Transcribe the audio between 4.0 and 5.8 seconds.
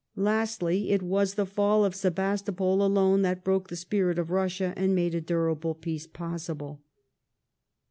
of Russia and made a durable